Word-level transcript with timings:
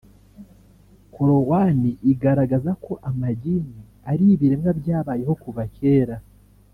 Korowani 1.13 1.91
igaragaza 2.11 2.71
koamagini 2.83 3.81
ari 4.11 4.23
ibiremwa 4.33 4.71
byabayeho 4.79 5.33
kuva 5.43 5.63
kera 5.77 6.17